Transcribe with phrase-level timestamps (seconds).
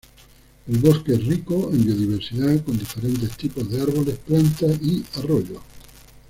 [0.67, 5.61] El bosque es rico en biodiversidad, con diferentes tipos de árboles, plantas y arroyos.